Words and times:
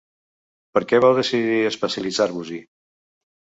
Per 0.77 0.81
què 0.91 1.01
vau 1.05 1.13
decidir 1.19 1.61
especialitzar-vos-hi? 1.73 2.61